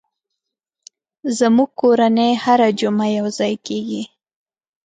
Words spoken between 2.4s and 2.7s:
هره